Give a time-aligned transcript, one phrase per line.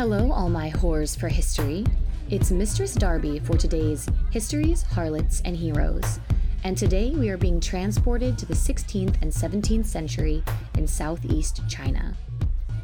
[0.00, 1.84] Hello, all my whores for history.
[2.30, 6.20] It's Mistress Darby for today's Histories, Harlots, and Heroes.
[6.64, 10.42] And today we are being transported to the 16th and 17th century
[10.78, 12.16] in southeast China.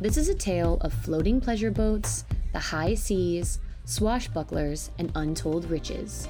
[0.00, 2.24] This is a tale of floating pleasure boats,
[2.54, 6.28] the high seas, swashbucklers, and untold riches.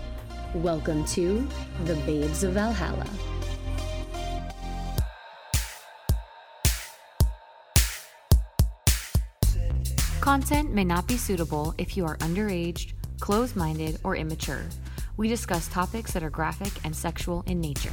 [0.53, 1.47] Welcome to
[1.85, 3.09] The Babes of Valhalla.
[10.23, 14.65] Content may not be suitable if you are underage, closed minded, or immature.
[15.17, 17.91] We discuss topics that are graphic and sexual in nature.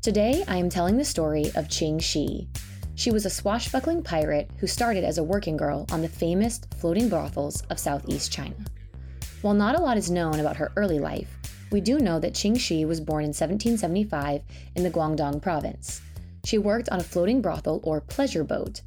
[0.00, 2.48] Today, I am telling the story of Qing Shi.
[2.94, 7.10] She was a swashbuckling pirate who started as a working girl on the famous floating
[7.10, 8.56] brothels of southeast China.
[9.42, 11.37] While not a lot is known about her early life,
[11.70, 14.42] we do know that Qing Shi was born in 1775
[14.74, 16.00] in the Guangdong province.
[16.44, 18.80] She worked on a floating brothel or pleasure boat.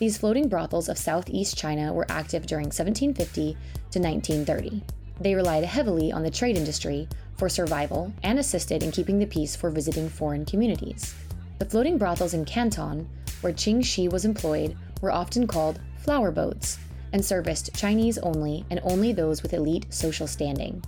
[0.00, 3.52] These floating brothels of southeast China were active during 1750
[3.92, 4.82] to 1930.
[5.20, 9.54] They relied heavily on the trade industry for survival and assisted in keeping the peace
[9.54, 11.14] for visiting foreign communities.
[11.58, 13.08] The floating brothels in Canton,
[13.40, 16.78] where Qing Shi was employed, were often called flower boats
[17.12, 20.82] and serviced Chinese only and only those with elite social standing.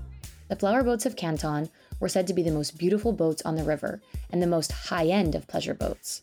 [0.49, 3.65] The flower boats of Canton were said to be the most beautiful boats on the
[3.65, 6.23] river and the most high end of pleasure boats.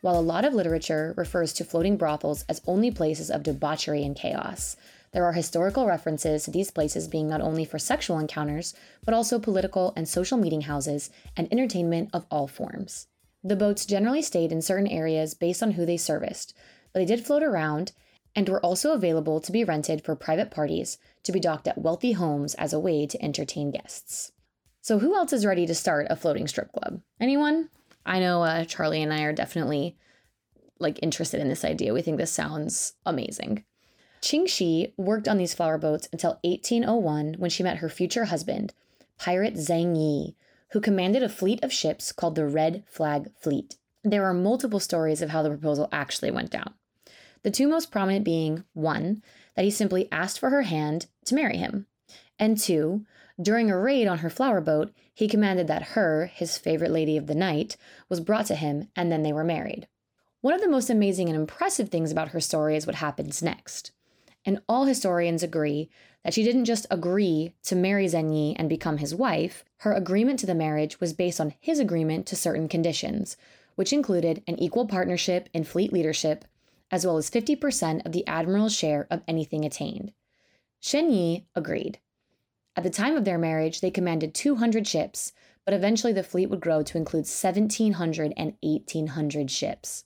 [0.00, 4.16] While a lot of literature refers to floating brothels as only places of debauchery and
[4.16, 4.76] chaos,
[5.12, 9.38] there are historical references to these places being not only for sexual encounters, but also
[9.38, 13.08] political and social meeting houses and entertainment of all forms.
[13.42, 16.54] The boats generally stayed in certain areas based on who they serviced,
[16.92, 17.92] but they did float around
[18.34, 22.12] and were also available to be rented for private parties to be docked at wealthy
[22.12, 24.32] homes as a way to entertain guests.
[24.80, 27.02] So, who else is ready to start a floating strip club?
[27.20, 27.68] Anyone?
[28.06, 29.94] I know uh, Charlie and I are definitely
[30.78, 31.92] like interested in this idea.
[31.92, 33.64] We think this sounds amazing.
[34.22, 38.72] Qing Shi worked on these flower boats until 1801 when she met her future husband,
[39.18, 40.34] pirate Zheng Yi,
[40.70, 43.76] who commanded a fleet of ships called the Red Flag Fleet.
[44.02, 46.72] There are multiple stories of how the proposal actually went down.
[47.42, 49.22] The two most prominent being one,
[49.58, 51.86] that he simply asked for her hand to marry him,
[52.38, 53.04] and two,
[53.40, 57.26] during a raid on her flower boat, he commanded that her, his favorite lady of
[57.26, 57.76] the night,
[58.08, 59.86] was brought to him, and then they were married.
[60.40, 63.92] One of the most amazing and impressive things about her story is what happens next.
[64.44, 65.90] And all historians agree
[66.24, 70.38] that she didn't just agree to marry Zheng Yi and become his wife, her agreement
[70.40, 73.36] to the marriage was based on his agreement to certain conditions,
[73.74, 76.44] which included an equal partnership in fleet leadership,
[76.90, 80.12] as well as 50% of the admiral's share of anything attained.
[80.82, 81.98] Zheng Yi agreed.
[82.76, 85.32] At the time of their marriage, they commanded 200 ships,
[85.64, 90.04] but eventually the fleet would grow to include 1,700 and 1,800 ships.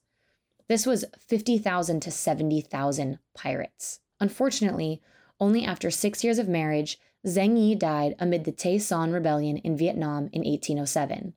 [0.69, 4.01] This was 50,000 to 70,000 pirates.
[4.21, 5.03] Unfortunately,
[5.39, 9.77] only after six years of marriage, Zheng Yi died amid the Tay Son Rebellion in
[9.77, 11.35] Vietnam in 1807.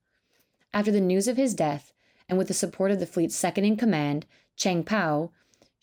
[0.73, 1.91] After the news of his death,
[2.27, 4.25] and with the support of the fleet's second in command,
[4.55, 5.31] Chang Pao,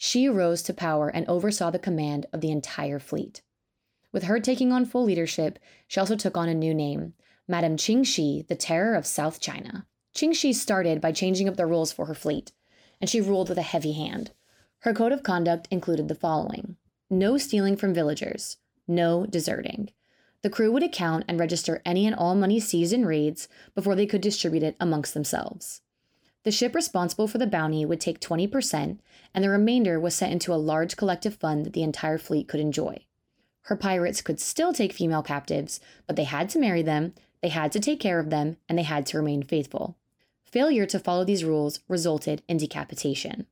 [0.05, 3.41] she rose to power and oversaw the command of the entire fleet.
[4.11, 7.15] With her taking on full leadership, she also took on a new name,
[7.47, 9.87] Madame Qing Shi, the Terror of South China.
[10.13, 12.51] Qing Shi started by changing up the rules for her fleet,
[13.01, 14.33] and she ruled with a heavy hand.
[14.81, 18.57] Her code of conduct included the following no stealing from villagers,
[18.89, 19.91] no deserting.
[20.43, 24.07] The crew would account and register any and all money seized in raids before they
[24.07, 25.81] could distribute it amongst themselves.
[26.44, 28.98] The ship responsible for the bounty would take 20%,
[29.32, 32.58] and the remainder was sent into a large collective fund that the entire fleet could
[32.58, 33.04] enjoy.
[33.66, 37.70] Her pirates could still take female captives, but they had to marry them, they had
[37.72, 39.97] to take care of them, and they had to remain faithful.
[40.44, 43.47] Failure to follow these rules resulted in decapitation.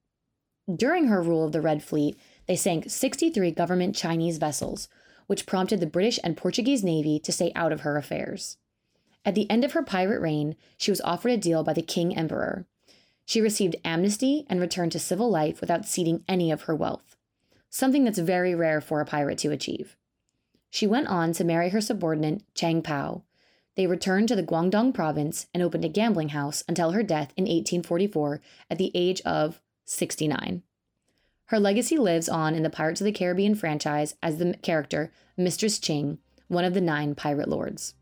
[0.72, 4.88] During her rule of the Red Fleet, they sank 63 government Chinese vessels,
[5.28, 8.56] which prompted the British and Portuguese Navy to stay out of her affairs.
[9.24, 12.16] At the end of her pirate reign, she was offered a deal by the King
[12.16, 12.66] Emperor,
[13.30, 17.16] she received amnesty and returned to civil life without ceding any of her wealth,
[17.68, 19.96] something that's very rare for a pirate to achieve.
[20.68, 23.22] She went on to marry her subordinate, Chang Pao.
[23.76, 27.44] They returned to the Guangdong province and opened a gambling house until her death in
[27.44, 30.64] 1844 at the age of 69.
[31.44, 35.78] Her legacy lives on in the Pirates of the Caribbean franchise as the character Mistress
[35.78, 36.18] Ching,
[36.48, 37.94] one of the nine pirate lords.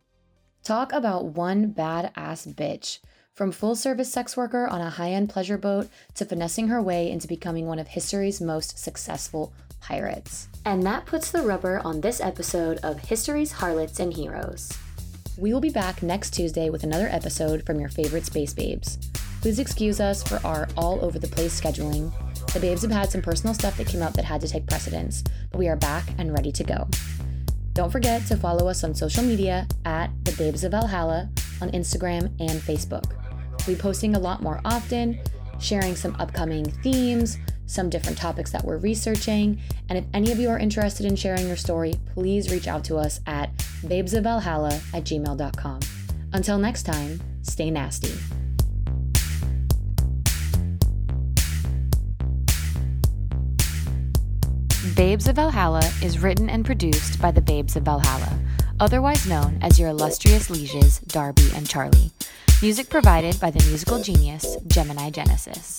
[0.65, 3.01] Talk about one badass bitch.
[3.39, 7.09] From full service sex worker on a high end pleasure boat to finessing her way
[7.09, 10.49] into becoming one of history's most successful pirates.
[10.65, 14.77] And that puts the rubber on this episode of History's Harlots and Heroes.
[15.37, 18.99] We will be back next Tuesday with another episode from your favorite Space Babes.
[19.41, 22.11] Please excuse us for our all over the place scheduling.
[22.53, 25.23] The babes have had some personal stuff that came up that had to take precedence,
[25.53, 26.89] but we are back and ready to go.
[27.73, 31.31] Don't forget to follow us on social media at the Babes of Valhalla
[31.63, 33.28] on Instagram and Facebook.
[33.69, 35.21] Be posting a lot more often,
[35.61, 37.37] sharing some upcoming themes,
[37.67, 39.61] some different topics that we're researching,
[39.91, 42.97] and if any of you are interested in sharing your story, please reach out to
[42.97, 43.55] us at
[43.85, 45.81] babesofvalhalla at gmail.com.
[46.33, 48.15] Until next time, stay nasty.
[54.97, 58.39] Babes of Valhalla is written and produced by the Babes of Valhalla,
[58.81, 62.13] otherwise known as your illustrious lieges Darby and Charlie.
[62.61, 65.79] Music provided by the musical genius Gemini Genesis.